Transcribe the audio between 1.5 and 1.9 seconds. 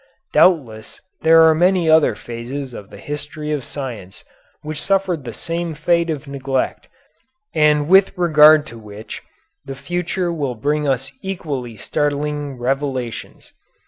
many